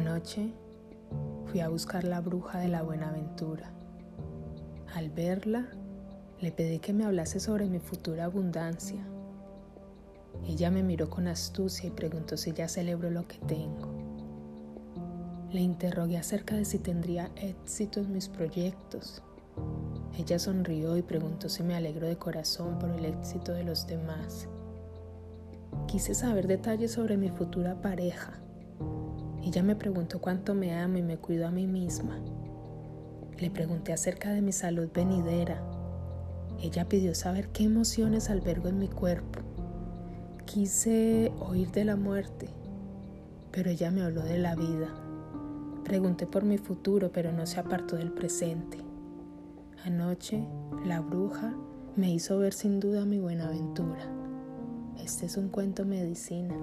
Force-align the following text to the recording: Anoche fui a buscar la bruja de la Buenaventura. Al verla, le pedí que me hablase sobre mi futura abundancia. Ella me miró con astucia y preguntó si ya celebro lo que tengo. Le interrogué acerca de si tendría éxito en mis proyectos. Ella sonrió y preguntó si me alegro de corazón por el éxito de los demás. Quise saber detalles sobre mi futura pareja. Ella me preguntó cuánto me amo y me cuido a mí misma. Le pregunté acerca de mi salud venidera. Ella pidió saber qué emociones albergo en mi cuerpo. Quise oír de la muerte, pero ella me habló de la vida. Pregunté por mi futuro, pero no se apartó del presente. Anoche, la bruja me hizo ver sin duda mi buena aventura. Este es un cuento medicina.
Anoche 0.00 0.50
fui 1.44 1.60
a 1.60 1.68
buscar 1.68 2.04
la 2.04 2.22
bruja 2.22 2.58
de 2.58 2.68
la 2.68 2.80
Buenaventura. 2.80 3.70
Al 4.94 5.10
verla, 5.10 5.66
le 6.40 6.52
pedí 6.52 6.78
que 6.78 6.94
me 6.94 7.04
hablase 7.04 7.38
sobre 7.38 7.68
mi 7.68 7.80
futura 7.80 8.24
abundancia. 8.24 9.04
Ella 10.48 10.70
me 10.70 10.82
miró 10.82 11.10
con 11.10 11.28
astucia 11.28 11.88
y 11.88 11.90
preguntó 11.90 12.38
si 12.38 12.52
ya 12.52 12.66
celebro 12.66 13.10
lo 13.10 13.28
que 13.28 13.36
tengo. 13.40 13.92
Le 15.52 15.60
interrogué 15.60 16.16
acerca 16.16 16.56
de 16.56 16.64
si 16.64 16.78
tendría 16.78 17.30
éxito 17.36 18.00
en 18.00 18.10
mis 18.10 18.30
proyectos. 18.30 19.22
Ella 20.16 20.38
sonrió 20.38 20.96
y 20.96 21.02
preguntó 21.02 21.50
si 21.50 21.62
me 21.62 21.74
alegro 21.74 22.06
de 22.06 22.16
corazón 22.16 22.78
por 22.78 22.88
el 22.88 23.04
éxito 23.04 23.52
de 23.52 23.64
los 23.64 23.86
demás. 23.86 24.48
Quise 25.86 26.14
saber 26.14 26.46
detalles 26.46 26.92
sobre 26.92 27.18
mi 27.18 27.28
futura 27.28 27.82
pareja. 27.82 28.40
Ella 29.42 29.62
me 29.62 29.74
preguntó 29.74 30.20
cuánto 30.20 30.54
me 30.54 30.74
amo 30.74 30.98
y 30.98 31.02
me 31.02 31.16
cuido 31.16 31.46
a 31.46 31.50
mí 31.50 31.66
misma. 31.66 32.18
Le 33.38 33.50
pregunté 33.50 33.92
acerca 33.92 34.32
de 34.32 34.42
mi 34.42 34.52
salud 34.52 34.88
venidera. 34.92 35.62
Ella 36.60 36.88
pidió 36.88 37.14
saber 37.14 37.48
qué 37.48 37.64
emociones 37.64 38.28
albergo 38.28 38.68
en 38.68 38.78
mi 38.78 38.88
cuerpo. 38.88 39.40
Quise 40.44 41.32
oír 41.38 41.70
de 41.70 41.86
la 41.86 41.96
muerte, 41.96 42.48
pero 43.50 43.70
ella 43.70 43.90
me 43.90 44.02
habló 44.02 44.22
de 44.22 44.38
la 44.38 44.56
vida. 44.56 44.88
Pregunté 45.84 46.26
por 46.26 46.44
mi 46.44 46.58
futuro, 46.58 47.10
pero 47.12 47.32
no 47.32 47.46
se 47.46 47.60
apartó 47.60 47.96
del 47.96 48.12
presente. 48.12 48.78
Anoche, 49.84 50.46
la 50.84 51.00
bruja 51.00 51.54
me 51.96 52.12
hizo 52.12 52.38
ver 52.38 52.52
sin 52.52 52.78
duda 52.78 53.06
mi 53.06 53.18
buena 53.18 53.46
aventura. 53.46 54.06
Este 55.02 55.24
es 55.26 55.38
un 55.38 55.48
cuento 55.48 55.86
medicina. 55.86 56.54